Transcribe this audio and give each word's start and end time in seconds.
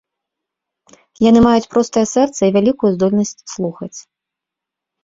Яны 1.29 1.39
маюць 1.47 1.69
простае 1.75 2.03
сэрца 2.15 2.41
і 2.51 2.57
вялікую 2.57 2.91
здольнасць 2.97 3.39
слухаць. 3.57 3.97